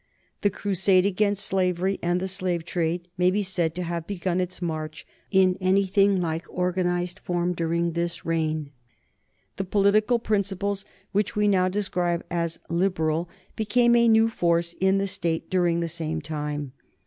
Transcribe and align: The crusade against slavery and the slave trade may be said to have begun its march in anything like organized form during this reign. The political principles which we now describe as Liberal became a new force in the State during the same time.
The 0.41 0.49
crusade 0.49 1.05
against 1.05 1.45
slavery 1.45 1.99
and 2.01 2.19
the 2.19 2.27
slave 2.27 2.65
trade 2.65 3.07
may 3.19 3.29
be 3.29 3.43
said 3.43 3.75
to 3.75 3.83
have 3.83 4.07
begun 4.07 4.41
its 4.41 4.59
march 4.59 5.05
in 5.29 5.55
anything 5.61 6.19
like 6.19 6.47
organized 6.51 7.19
form 7.19 7.53
during 7.53 7.91
this 7.91 8.25
reign. 8.25 8.71
The 9.57 9.63
political 9.63 10.17
principles 10.17 10.85
which 11.11 11.35
we 11.35 11.47
now 11.47 11.69
describe 11.69 12.25
as 12.31 12.59
Liberal 12.67 13.29
became 13.55 13.95
a 13.95 14.07
new 14.07 14.27
force 14.27 14.73
in 14.81 14.97
the 14.97 15.05
State 15.05 15.51
during 15.51 15.81
the 15.81 15.87
same 15.87 16.19
time. 16.19 16.71